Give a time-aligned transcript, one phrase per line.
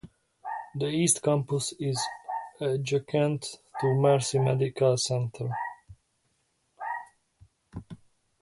[0.73, 2.01] The East Campus is
[2.59, 5.51] adjacent to Mercy Medical Center.